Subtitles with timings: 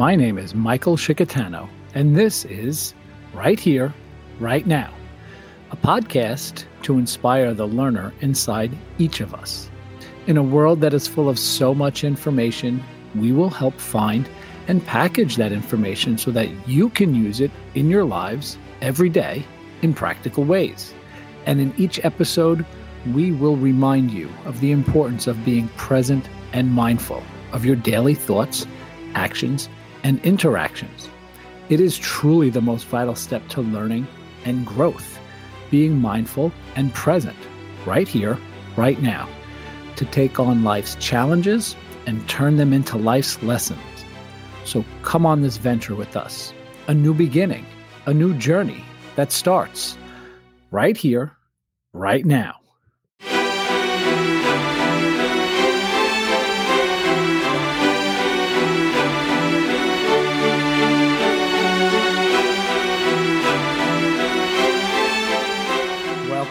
[0.00, 2.94] My name is Michael Shikatano, and this is
[3.34, 3.92] Right Here,
[4.38, 4.94] Right Now,
[5.72, 9.68] a podcast to inspire the learner inside each of us.
[10.26, 12.82] In a world that is full of so much information,
[13.14, 14.26] we will help find
[14.68, 19.44] and package that information so that you can use it in your lives every day
[19.82, 20.94] in practical ways.
[21.44, 22.64] And in each episode,
[23.12, 27.22] we will remind you of the importance of being present and mindful
[27.52, 28.66] of your daily thoughts,
[29.14, 29.68] actions,
[30.02, 31.08] and interactions.
[31.68, 34.06] It is truly the most vital step to learning
[34.44, 35.18] and growth,
[35.70, 37.36] being mindful and present
[37.86, 38.38] right here,
[38.76, 39.28] right now,
[39.96, 41.76] to take on life's challenges
[42.06, 43.80] and turn them into life's lessons.
[44.64, 46.52] So come on this venture with us,
[46.88, 47.66] a new beginning,
[48.06, 48.84] a new journey
[49.16, 49.96] that starts
[50.70, 51.36] right here,
[51.92, 52.59] right now.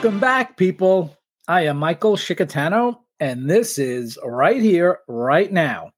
[0.02, 1.14] Welcome back, people.
[1.50, 5.92] I am Michael Shikatano, and this is Right Here, Right Now,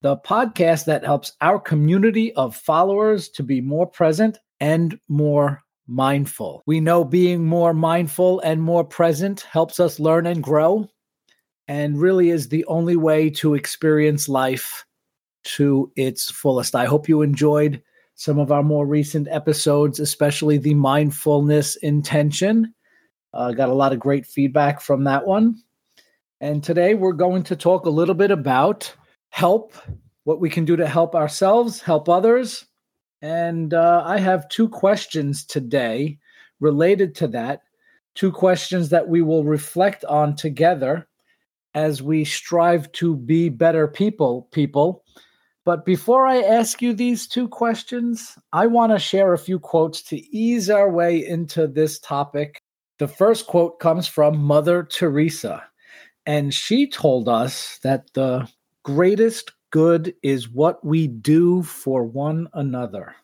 [0.00, 6.62] the podcast that helps our community of followers to be more present and more mindful.
[6.64, 10.88] We know being more mindful and more present helps us learn and grow,
[11.68, 14.86] and really is the only way to experience life
[15.44, 16.74] to its fullest.
[16.74, 17.82] I hope you enjoyed
[18.14, 22.74] some of our more recent episodes, especially the mindfulness intention.
[23.32, 25.56] Uh, got a lot of great feedback from that one.
[26.40, 28.92] And today we're going to talk a little bit about
[29.30, 29.74] help,
[30.24, 32.64] what we can do to help ourselves, help others.
[33.20, 36.18] And uh, I have two questions today
[36.60, 37.62] related to that.
[38.14, 41.08] Two questions that we will reflect on together
[41.74, 45.04] as we strive to be better people, people.
[45.64, 50.02] But before I ask you these two questions, I want to share a few quotes
[50.04, 52.62] to ease our way into this topic
[52.98, 55.64] the first quote comes from Mother Teresa,
[56.26, 58.48] and she told us that the
[58.82, 63.14] greatest good is what we do for one another.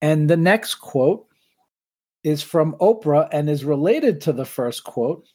[0.00, 1.26] And the next quote
[2.24, 5.26] is from Oprah and is related to the first quote.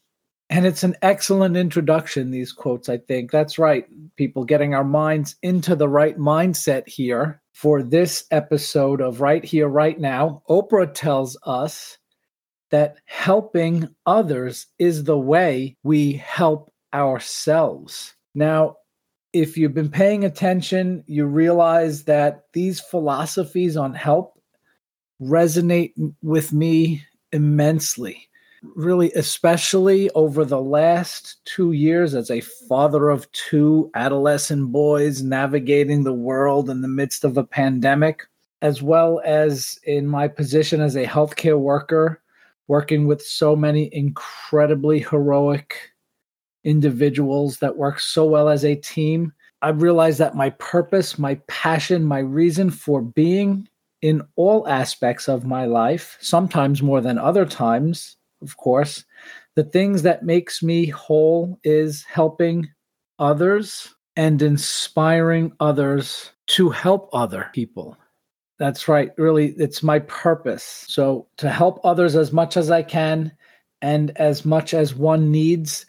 [0.49, 3.31] And it's an excellent introduction, these quotes, I think.
[3.31, 9.19] That's right, people getting our minds into the right mindset here for this episode of
[9.19, 10.41] Right Here, Right Now.
[10.49, 11.97] Oprah tells us
[12.69, 18.15] that helping others is the way we help ourselves.
[18.35, 18.77] Now,
[19.33, 24.39] if you've been paying attention, you realize that these philosophies on help
[25.21, 28.27] resonate with me immensely.
[28.75, 36.03] Really, especially over the last two years as a father of two adolescent boys navigating
[36.03, 38.23] the world in the midst of a pandemic,
[38.63, 42.19] as well as in my position as a healthcare worker
[42.67, 45.91] working with so many incredibly heroic
[46.63, 49.31] individuals that work so well as a team.
[49.61, 53.67] I realized that my purpose, my passion, my reason for being
[54.01, 59.03] in all aspects of my life, sometimes more than other times, of course,
[59.55, 62.69] the things that makes me whole is helping
[63.17, 67.97] others and inspiring others to help other people.
[68.59, 69.11] That's right.
[69.17, 70.85] Really, it's my purpose.
[70.87, 73.31] So to help others as much as I can
[73.81, 75.85] and as much as one needs,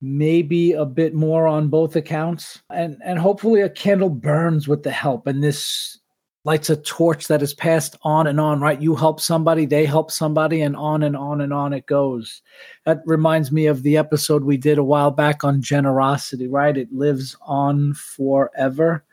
[0.00, 2.60] maybe a bit more on both accounts.
[2.70, 5.98] And and hopefully a candle burns with the help and this
[6.44, 8.80] lights a torch that is passed on and on, right?
[8.80, 12.40] You help somebody, they help somebody, and on and on and on it goes.
[12.86, 16.76] That reminds me of the episode we did a while back on generosity, right?
[16.76, 19.04] It lives on forever.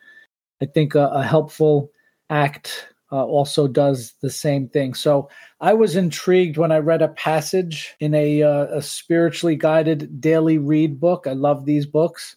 [0.61, 1.91] I think a, a helpful
[2.29, 4.93] act uh, also does the same thing.
[4.93, 5.29] So
[5.61, 10.57] I was intrigued when I read a passage in a, uh, a spiritually guided daily
[10.57, 11.27] read book.
[11.27, 12.35] I love these books.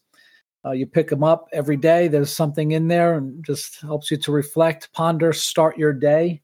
[0.65, 2.09] Uh, you pick them up every day.
[2.09, 6.43] There's something in there and just helps you to reflect, ponder, start your day.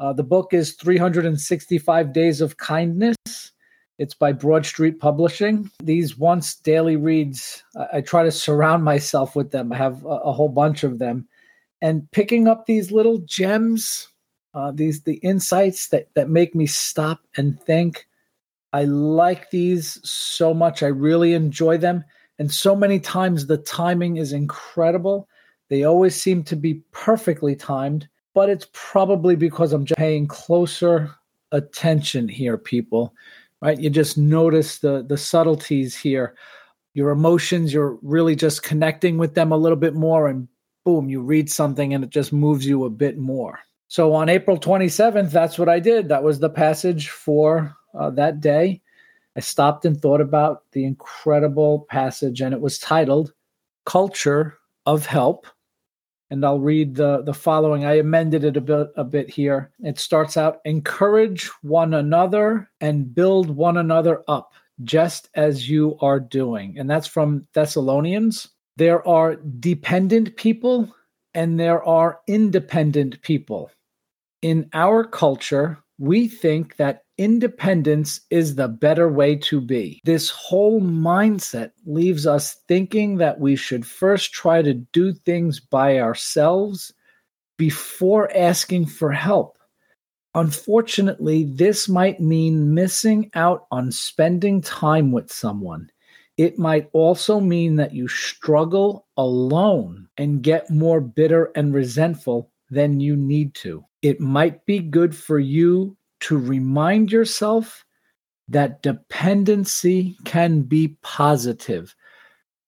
[0.00, 3.16] Uh, the book is 365 Days of Kindness.
[3.98, 5.70] It's by BroadStreet Publishing.
[5.82, 9.72] These once daily reads, I, I try to surround myself with them.
[9.72, 11.26] I have a, a whole bunch of them
[11.80, 14.08] and picking up these little gems,
[14.54, 18.06] uh, these the insights that that make me stop and think.
[18.72, 20.82] I like these so much.
[20.82, 22.04] I really enjoy them,
[22.38, 25.28] and so many times the timing is incredible.
[25.70, 31.14] They always seem to be perfectly timed, but it's probably because I'm paying closer
[31.52, 33.14] attention here, people.
[33.60, 33.78] Right?
[33.78, 36.34] You just notice the the subtleties here.
[36.94, 40.48] Your emotions, you're really just connecting with them a little bit more and
[40.88, 43.58] boom, you read something and it just moves you a bit more.
[43.88, 46.08] So on April 27th, that's what I did.
[46.08, 48.80] That was the passage for uh, that day.
[49.36, 53.34] I stopped and thought about the incredible passage, and it was titled
[53.84, 54.56] Culture
[54.86, 55.46] of Help.
[56.30, 57.84] And I'll read the, the following.
[57.84, 59.70] I amended it a bit, a bit here.
[59.80, 66.18] It starts out Encourage one another and build one another up, just as you are
[66.18, 66.78] doing.
[66.78, 68.48] And that's from Thessalonians.
[68.78, 70.94] There are dependent people
[71.34, 73.70] and there are independent people
[74.42, 80.00] in our culture, we think that independence is the better way to be.
[80.04, 85.98] This whole mindset leaves us thinking that we should first try to do things by
[85.98, 86.92] ourselves
[87.56, 89.58] before asking for help.
[90.34, 95.90] Unfortunately, this might mean missing out on spending time with someone.
[96.38, 103.00] It might also mean that you struggle alone and get more bitter and resentful than
[103.00, 107.84] you need to it might be good for you to remind yourself
[108.48, 111.94] that dependency can be positive.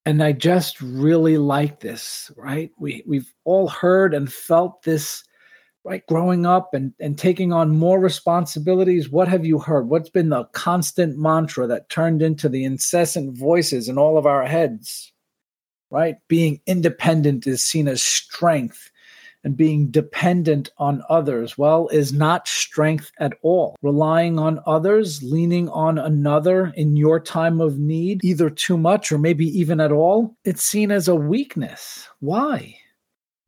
[0.05, 2.71] And I just really like this, right?
[2.79, 5.23] We we've all heard and felt this
[5.85, 9.09] right growing up and, and taking on more responsibilities.
[9.09, 9.89] What have you heard?
[9.89, 14.47] What's been the constant mantra that turned into the incessant voices in all of our
[14.47, 15.13] heads?
[15.91, 16.17] Right?
[16.29, 18.91] Being independent is seen as strength
[19.43, 23.77] and being dependent on others, well, is not strength at all.
[23.83, 29.19] Relying on others, leaning on another in your time of need, either too much or
[29.19, 32.07] maybe even at all, it's seen as a weakness.
[32.21, 32.77] Why?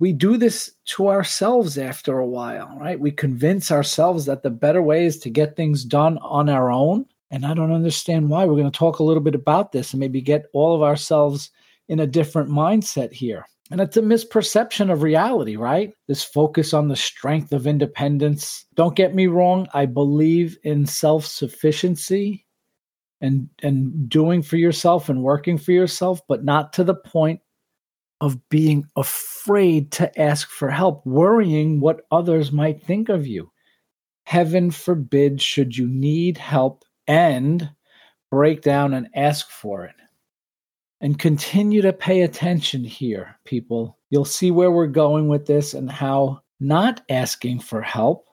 [0.03, 2.99] We do this to ourselves after a while, right?
[2.99, 7.07] We convince ourselves that the better way is to get things done on our own.
[7.31, 8.45] And I don't understand why.
[8.45, 11.53] We're going to talk a little bit about this and maybe get all of ourselves
[11.89, 13.47] in a different mindset here.
[13.71, 15.93] And it's a misperception of reality, right?
[16.09, 18.67] This focus on the strength of independence.
[18.75, 22.45] Don't get me wrong, I believe in self sufficiency
[23.21, 27.41] and, and doing for yourself and working for yourself, but not to the point
[28.23, 33.51] of being afraid to ask for help, worrying what others might think of you.
[34.23, 37.69] Heaven forbid, should you need help and
[38.31, 39.97] break down and ask for it.
[41.01, 43.99] And continue to pay attention here, people.
[44.09, 48.29] You'll see where we're going with this and how not asking for help,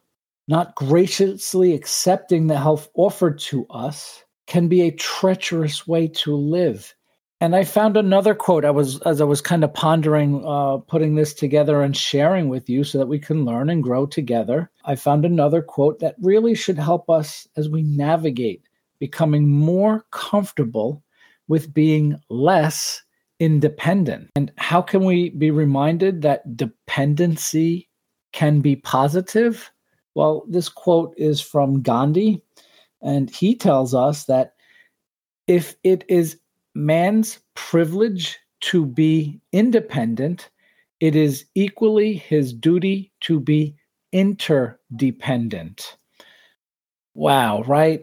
[0.47, 6.94] not graciously accepting the help offered to us, can be a treacherous way to live.
[7.41, 8.65] And I found another quote.
[8.65, 12.69] I was as I was kind of pondering uh, putting this together and sharing with
[12.69, 14.69] you so that we can learn and grow together.
[14.83, 18.63] I found another quote that really should help us as we navigate
[19.00, 21.01] becoming more comfortable
[21.47, 23.01] with being less
[23.39, 24.30] independent.
[24.35, 27.88] And how can we be reminded that dependency
[28.33, 29.71] can be positive?
[30.13, 32.42] Well, this quote is from Gandhi,
[33.01, 34.56] and he tells us that
[35.47, 36.38] if it is
[36.79, 40.49] man's privilege to be independent,
[40.99, 43.75] it is equally his duty to be
[44.11, 45.97] interdependent.
[47.13, 48.01] Wow, right?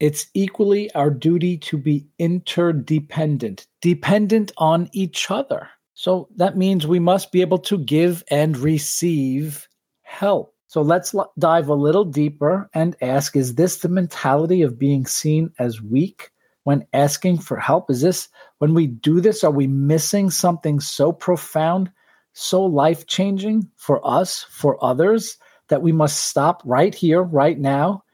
[0.00, 5.68] it's equally our duty to be interdependent, dependent on each other.
[5.92, 9.68] So that means we must be able to give and receive
[10.02, 10.54] help.
[10.66, 15.52] So let's dive a little deeper and ask Is this the mentality of being seen
[15.58, 16.30] as weak
[16.70, 17.90] when asking for help?
[17.90, 21.90] Is this, when we do this, are we missing something so profound,
[22.32, 25.36] so life changing for us, for others,
[25.66, 28.04] that we must stop right here, right now,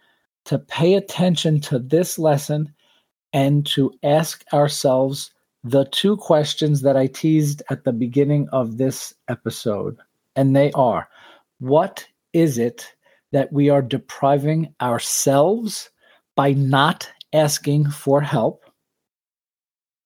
[0.47, 2.73] to pay attention to this lesson
[3.35, 5.33] and to ask ourselves
[5.63, 9.99] the two questions that I teased at the beginning of this episode.
[10.35, 11.11] And they are
[11.59, 12.91] what is it
[13.33, 15.91] that we are depriving ourselves
[16.37, 18.65] by not asking for help?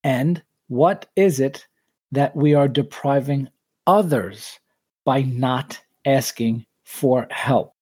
[0.05, 1.67] And what is it
[2.13, 3.49] that we are depriving
[3.87, 4.59] others
[5.05, 7.75] by not asking for help?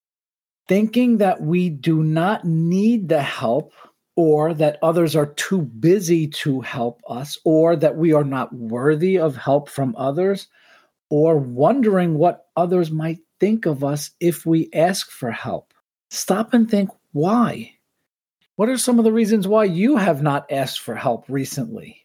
[0.69, 3.73] thinking that we do not need the help
[4.15, 9.19] or that others are too busy to help us or that we are not worthy
[9.19, 10.49] of help from others
[11.09, 15.73] or wondering what others might think of us if we ask for help.
[16.11, 17.73] Stop and think why?
[18.59, 22.05] What are some of the reasons why you have not asked for help recently?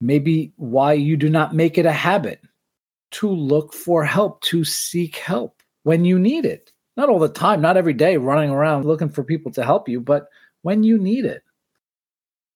[0.00, 2.40] Maybe why you do not make it a habit
[3.12, 7.60] to look for help, to seek help when you need it not all the time,
[7.60, 10.28] not every day running around looking for people to help you, but
[10.62, 11.42] when you need it.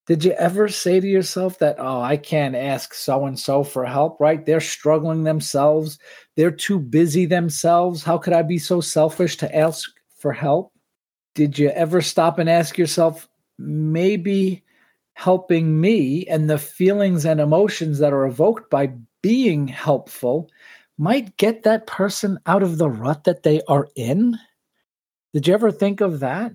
[0.06, 3.84] Did you ever say to yourself that, oh, I can't ask so and so for
[3.84, 4.44] help, right?
[4.44, 5.98] They're struggling themselves.
[6.34, 8.02] They're too busy themselves.
[8.02, 10.72] How could I be so selfish to ask for help?
[11.38, 13.28] Did you ever stop and ask yourself,
[13.60, 14.64] maybe
[15.12, 18.90] helping me and the feelings and emotions that are evoked by
[19.22, 20.50] being helpful
[20.98, 24.36] might get that person out of the rut that they are in?
[25.32, 26.50] Did you ever think of that?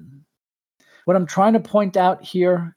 [1.06, 2.76] What I'm trying to point out here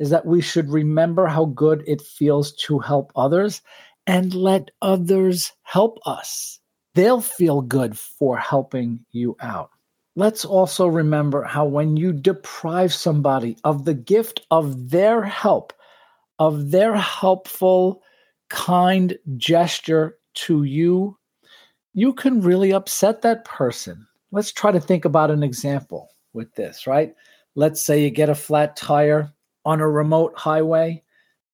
[0.00, 3.62] is that we should remember how good it feels to help others
[4.08, 6.58] and let others help us.
[6.96, 9.70] They'll feel good for helping you out.
[10.16, 15.72] Let's also remember how when you deprive somebody of the gift of their help,
[16.38, 18.02] of their helpful,
[18.48, 21.18] kind gesture to you,
[21.94, 24.06] you can really upset that person.
[24.30, 27.14] Let's try to think about an example with this, right?
[27.56, 29.32] Let's say you get a flat tire
[29.64, 31.02] on a remote highway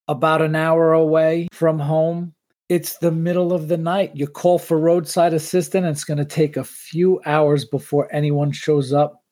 [0.08, 2.34] about an hour away from home.
[2.70, 4.12] It's the middle of the night.
[4.14, 8.92] You call for roadside assistance, it's going to take a few hours before anyone shows
[8.92, 9.24] up.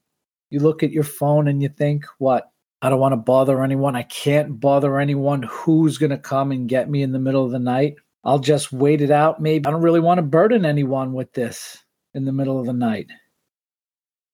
[0.50, 2.50] You look at your phone and you think, what?
[2.82, 3.94] I don't want to bother anyone.
[3.94, 5.44] I can't bother anyone.
[5.48, 7.94] Who's going to come and get me in the middle of the night?
[8.24, 9.40] I'll just wait it out.
[9.40, 11.78] Maybe I don't really want to burden anyone with this
[12.14, 13.06] in the middle of the night.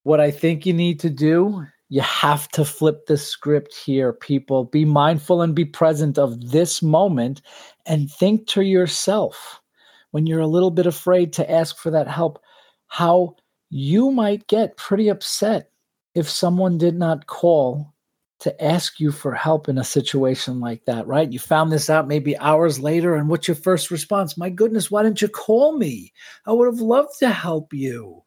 [0.04, 4.64] What I think you need to do you have to flip the script here, people.
[4.64, 7.43] Be mindful and be present of this moment
[7.87, 9.61] and think to yourself
[10.11, 12.41] when you're a little bit afraid to ask for that help,
[12.87, 13.37] how
[13.71, 15.71] you might get pretty upset
[16.14, 17.93] if someone did not call
[18.41, 21.33] to ask you for help in a situation like that, right?
[21.33, 24.37] You found this out maybe hours later, and what's your first response?
[24.37, 26.12] My goodness, why didn't you call me?
[26.47, 28.24] I would have loved to help you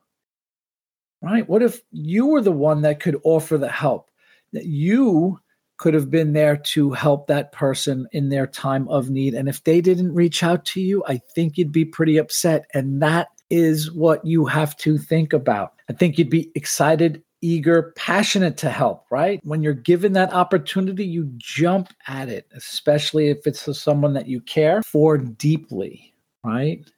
[1.21, 1.47] right?
[1.47, 4.09] What if you were the one that could offer the help?
[4.53, 5.39] That you
[5.77, 9.33] could have been there to help that person in their time of need.
[9.33, 12.65] And if they didn't reach out to you, I think you'd be pretty upset.
[12.73, 15.73] And that is what you have to think about.
[15.89, 19.39] I think you'd be excited, eager, passionate to help, right?
[19.43, 24.41] When you're given that opportunity, you jump at it, especially if it's someone that you
[24.41, 26.89] care for deeply, right?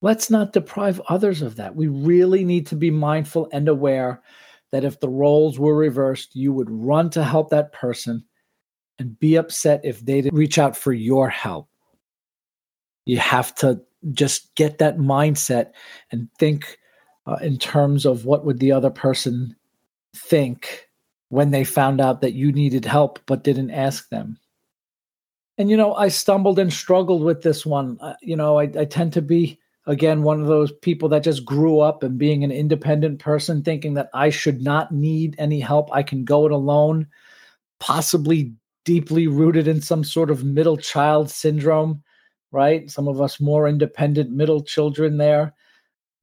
[0.00, 1.74] Let's not deprive others of that.
[1.74, 4.22] We really need to be mindful and aware
[4.70, 8.24] that if the roles were reversed, you would run to help that person
[8.98, 11.68] and be upset if they didn't reach out for your help.
[13.06, 13.80] You have to
[14.12, 15.72] just get that mindset
[16.12, 16.78] and think
[17.26, 19.56] uh, in terms of what would the other person
[20.14, 20.88] think
[21.28, 24.38] when they found out that you needed help but didn't ask them.
[25.56, 27.98] And you know, I stumbled and struggled with this one.
[28.00, 31.44] Uh, you know, I, I tend to be again one of those people that just
[31.44, 35.88] grew up and being an independent person thinking that I should not need any help.
[35.92, 37.08] I can go it alone.
[37.80, 38.52] Possibly
[38.84, 42.02] deeply rooted in some sort of middle child syndrome
[42.52, 42.90] right?
[42.90, 45.54] Some of us more independent middle children there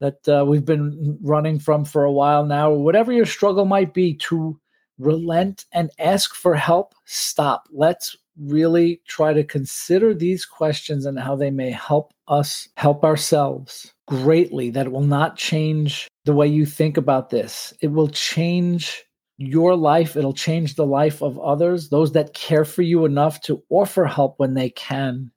[0.00, 2.70] that uh, we've been running from for a while now.
[2.70, 4.58] Whatever your struggle might be to
[4.98, 7.68] relent and ask for help stop.
[7.70, 13.92] Let's really try to consider these questions and how they may help us help ourselves
[14.06, 17.72] greatly, that it will not change the way you think about this.
[17.80, 19.04] It will change
[19.38, 23.62] your life, it'll change the life of others, those that care for you enough to
[23.68, 25.30] offer help when they can.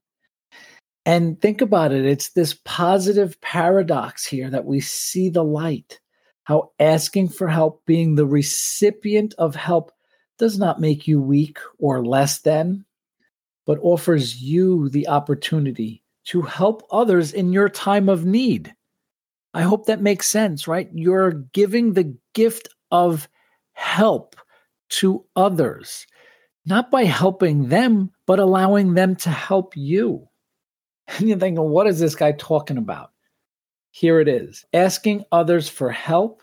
[1.05, 5.99] And think about it it's this positive paradox here that we see the light,
[6.43, 9.91] how asking for help, being the recipient of help,
[10.37, 12.85] does not make you weak or less than
[13.69, 18.73] but offers you the opportunity to help others in your time of need.
[19.53, 20.89] I hope that makes sense, right?
[20.91, 23.29] You're giving the gift of
[23.73, 24.35] help
[24.89, 26.07] to others,
[26.65, 30.27] not by helping them, but allowing them to help you.
[31.19, 33.11] And you're thinking, what is this guy talking about?
[33.91, 36.41] Here it is asking others for help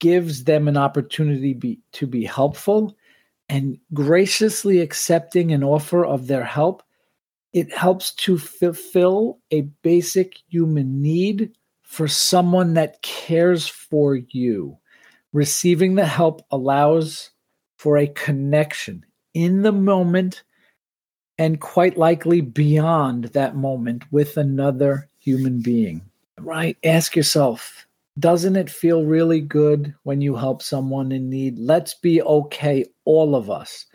[0.00, 2.96] gives them an opportunity be, to be helpful
[3.48, 6.82] and graciously accepting an offer of their help,
[7.52, 14.76] it helps to fulfill a basic human need for someone that cares for you.
[15.32, 17.30] Receiving the help allows
[17.76, 20.42] for a connection in the moment
[21.38, 26.02] and quite likely beyond that moment with another human being.
[26.38, 26.76] Right?
[26.84, 27.83] Ask yourself
[28.18, 31.58] doesn't it feel really good when you help someone in need?
[31.58, 33.86] Let's be okay, all of us,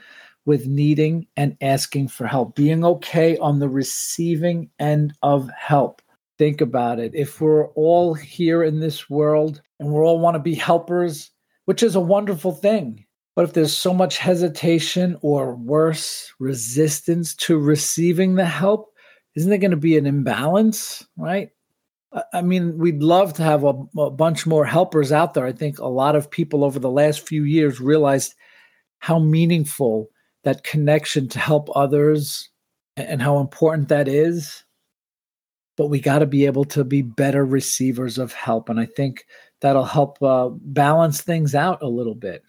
[0.46, 6.02] with needing and asking for help, being okay on the receiving end of help.
[6.38, 7.12] Think about it.
[7.14, 11.32] If we're all here in this world and we all want to be helpers,
[11.66, 13.06] which is a wonderful thing,
[13.40, 18.92] But if there's so much hesitation or worse, resistance to receiving the help,
[19.36, 21.50] isn't there going to be an imbalance, right?
[22.34, 25.46] I mean, we'd love to have a, a, bunch more helpers out there.
[25.46, 28.34] I think a lot of people over the last few years realized
[28.98, 30.10] how meaningful
[30.44, 32.50] that connection to help others
[32.98, 34.64] and how important that is.
[35.78, 38.70] But we got to be able to be better receivers of help.
[38.70, 39.26] And I think
[39.62, 42.44] that'll help uh, balance things out a little bit.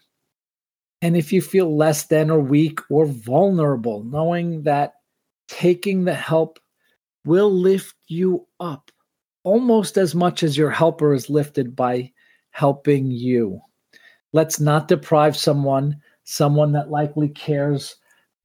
[1.03, 4.93] And if you feel less than or weak or vulnerable, knowing that
[5.47, 6.59] taking the help
[7.25, 8.91] will lift you up
[9.43, 12.11] almost as much as your helper is lifted by
[12.51, 13.61] helping you.
[14.33, 17.95] Let's not deprive someone, someone that likely cares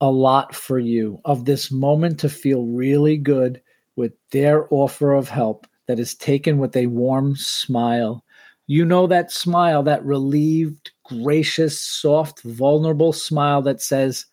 [0.01, 3.61] a lot for you, of this moment to feel really good
[3.95, 8.23] with their offer of help that is taken with a warm smile.
[8.67, 14.25] You know that smile, that relieved, gracious, soft, vulnerable smile that says,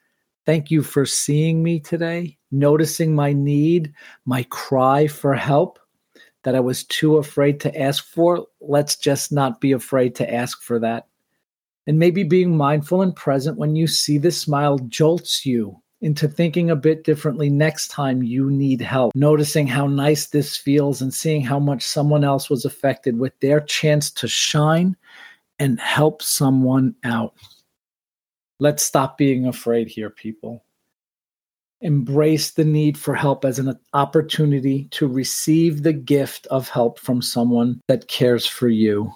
[0.45, 3.95] Thank you for seeing me today, noticing my need,
[4.27, 5.79] my cry for help
[6.45, 8.47] that I was too afraid to ask for.
[8.61, 11.09] Let's just not be afraid to ask for that.
[11.87, 16.71] And maybe being mindful and present when you see the smile jolts you into thinking
[16.71, 19.15] a bit differently next time you need help.
[19.15, 23.61] Noticing how nice this feels and seeing how much someone else was affected with their
[23.61, 24.97] chance to shine
[25.59, 27.35] and help someone out.
[28.61, 30.63] Let's stop being afraid here, people
[31.85, 37.23] embrace the need for help as an opportunity to receive the gift of help from
[37.23, 39.15] someone that cares for you.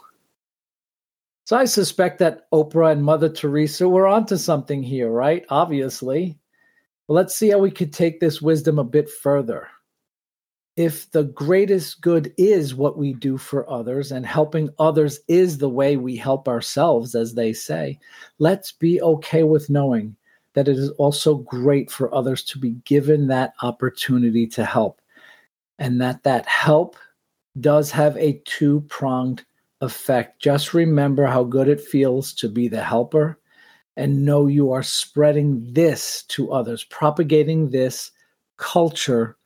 [1.46, 5.44] So I suspect that Oprah and Mother Teresa were onto something here, right?
[5.48, 6.38] Obviously.
[7.06, 9.66] Well, let's see how we could take this wisdom a bit further
[10.78, 15.68] if the greatest good is what we do for others and helping others is the
[15.68, 17.98] way we help ourselves, as they say,
[18.38, 20.14] let's be okay with knowing
[20.54, 25.00] that it is also great for others to be given that opportunity to help
[25.78, 26.96] and that that help
[27.60, 29.44] does have a two pronged
[29.80, 30.40] effect.
[30.40, 33.38] Just remember how good it feels to be the helper
[33.96, 38.10] and know you are spreading this to others, propagating this
[38.56, 39.36] culture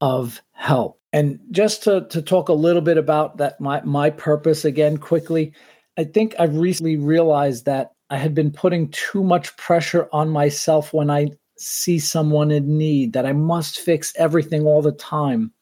[0.00, 1.00] of help.
[1.12, 5.52] And just to, to talk a little bit about that, my, my purpose again, quickly,
[5.96, 10.92] I think I've recently realized that I had been putting too much pressure on myself
[10.92, 15.52] when I see someone in need, that I must fix everything all the time.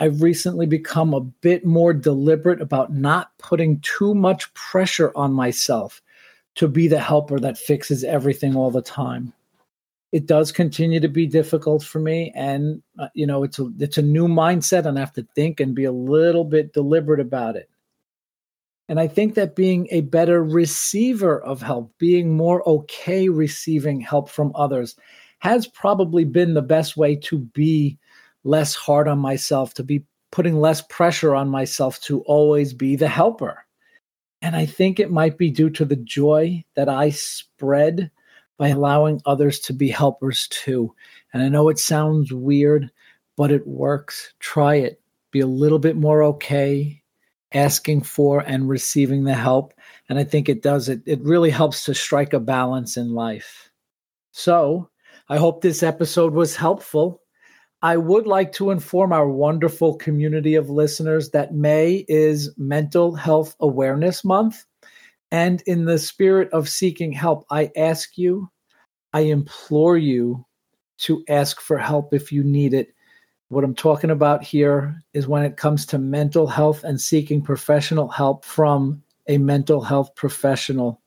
[0.00, 6.00] I've recently become a bit more deliberate about not putting too much pressure on myself
[6.54, 9.32] to be the helper that fixes everything all the time
[10.12, 13.98] it does continue to be difficult for me and uh, you know it's a it's
[13.98, 17.56] a new mindset and i have to think and be a little bit deliberate about
[17.56, 17.68] it
[18.88, 24.28] and i think that being a better receiver of help being more okay receiving help
[24.28, 24.96] from others
[25.40, 27.98] has probably been the best way to be
[28.44, 33.08] less hard on myself to be putting less pressure on myself to always be the
[33.08, 33.64] helper
[34.42, 38.10] and i think it might be due to the joy that i spread
[38.58, 40.92] by allowing others to be helpers too.
[41.32, 42.90] And I know it sounds weird,
[43.36, 44.34] but it works.
[44.40, 45.00] Try it.
[45.30, 47.02] Be a little bit more okay
[47.52, 49.74] asking for and receiving the help.
[50.08, 50.88] And I think it does.
[50.88, 53.70] It, it really helps to strike a balance in life.
[54.32, 54.90] So
[55.28, 57.22] I hope this episode was helpful.
[57.80, 63.54] I would like to inform our wonderful community of listeners that May is Mental Health
[63.60, 64.64] Awareness Month.
[65.30, 68.50] And in the spirit of seeking help, I ask you,
[69.12, 70.44] I implore you
[70.98, 72.88] to ask for help if you need it.
[73.48, 78.08] What I'm talking about here is when it comes to mental health and seeking professional
[78.08, 81.00] help from a mental health professional.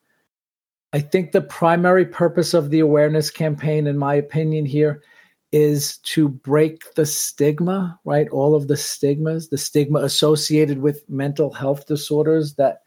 [0.93, 5.03] I think the primary purpose of the awareness campaign, in my opinion, here
[5.51, 8.27] is to break the stigma, right?
[8.29, 12.81] All of the stigmas, the stigma associated with mental health disorders that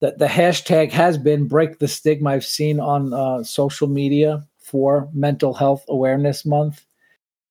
[0.00, 5.08] the, the hashtag has been break the stigma I've seen on uh, social media for
[5.12, 6.86] Mental Health Awareness Month.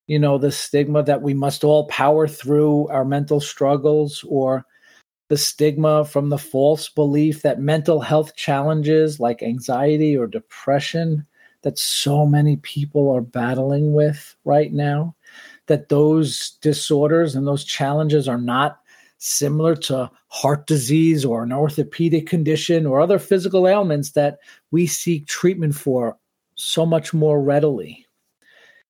[0.08, 4.66] You know, the stigma that we must all power through our mental struggles, or
[5.30, 11.26] the stigma from the false belief that mental health challenges like anxiety or depression
[11.62, 15.16] that so many people are battling with right now,
[15.68, 18.80] that those disorders and those challenges are not
[19.20, 24.40] similar to heart disease or an orthopedic condition or other physical ailments that
[24.72, 26.18] we seek treatment for
[26.56, 28.03] so much more readily.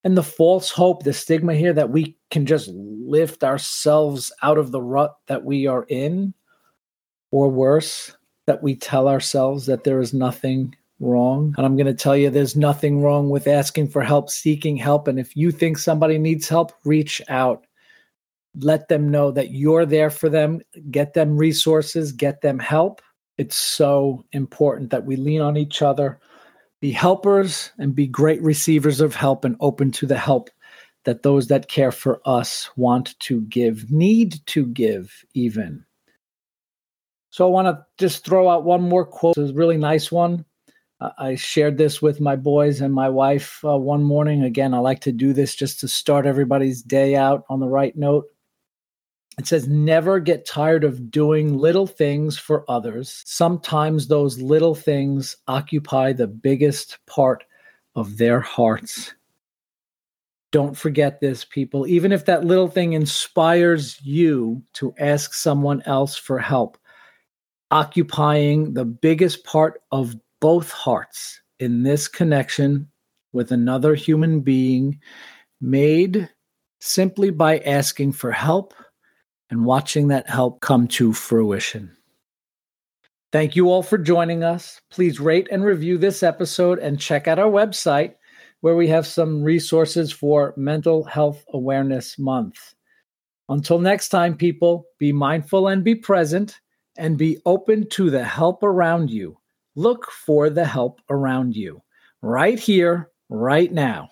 [0.03, 4.71] And the false hope, the stigma here that we can just lift ourselves out of
[4.71, 6.33] the rut that we are in,
[7.31, 11.53] or worse, that we tell ourselves that there is nothing wrong.
[11.57, 15.07] And I'm going to tell you there's nothing wrong with asking for help, seeking help.
[15.07, 17.65] And if you think somebody needs help, reach out.
[18.59, 20.61] Let them know that you're there for them.
[20.91, 23.01] Get them resources, get them help.
[23.37, 26.19] It's so important that we lean on each other,
[26.84, 30.50] be helpers, and be great receivers of help and open to the help
[31.06, 35.86] that those that care for us want to give, need to give, even.
[37.30, 39.38] So I want to just throw out one more quote.
[39.38, 40.43] It's a really nice one.
[41.17, 44.43] I shared this with my boys and my wife uh, one morning.
[44.43, 47.96] Again, I like to do this just to start everybody's day out on the right
[47.96, 48.26] note.
[49.38, 53.24] It says, Never get tired of doing little things for others.
[53.26, 57.43] Sometimes those little things occupy the biggest part
[57.96, 59.13] of their hearts.
[60.52, 61.88] Don't forget this, people.
[61.88, 66.78] Even if that little thing inspires you to ask someone else for help,
[67.72, 72.88] occupying the biggest part of both hearts in this connection
[73.32, 75.00] with another human being
[75.60, 76.30] made
[76.80, 78.76] simply by asking for help
[79.49, 81.95] and watching that help come to fruition.
[83.32, 84.79] Thank you all for joining us.
[84.91, 88.13] Please rate and review this episode and check out our website
[88.62, 92.75] where we have some resources for Mental Health Awareness Month.
[93.49, 96.60] Until next time, people, be mindful and be present
[96.95, 99.38] and be open to the help around you.
[99.75, 101.82] Look for the help around you
[102.21, 104.10] right here, right now.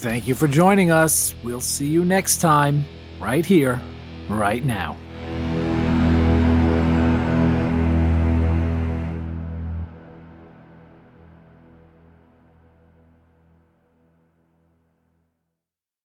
[0.00, 1.34] Thank you for joining us.
[1.42, 2.86] We'll see you next time
[3.20, 3.82] right here,
[4.30, 4.96] right now.